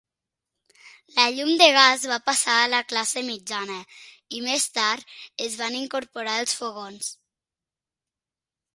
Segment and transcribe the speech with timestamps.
[1.17, 5.15] La llum de gas va passar a la classe mitjana i, més tard,
[5.49, 7.17] es van incorporar els fogons.